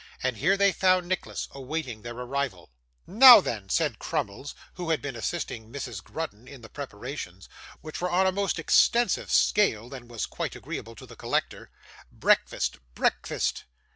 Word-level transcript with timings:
And 0.23 0.37
here 0.37 0.57
they 0.57 0.71
found 0.71 1.07
Nicholas 1.07 1.47
awaiting 1.51 2.01
their 2.01 2.15
arrival. 2.17 2.71
'Now 3.05 3.39
then,' 3.39 3.69
said 3.69 3.99
Crummles, 3.99 4.55
who 4.73 4.89
had 4.89 4.99
been 4.99 5.15
assisting 5.15 5.71
Mrs. 5.71 6.03
Grudden 6.03 6.47
in 6.47 6.61
the 6.61 6.69
preparations, 6.69 7.47
which 7.81 8.01
were 8.01 8.09
on 8.09 8.25
a 8.25 8.31
more 8.31 8.49
extensive 8.57 9.29
scale 9.29 9.89
than 9.89 10.07
was 10.07 10.25
quite 10.25 10.55
agreeable 10.55 10.95
to 10.95 11.05
the 11.05 11.15
collector. 11.15 11.69
'Breakfast, 12.11 12.77
breakfast. 12.95 13.65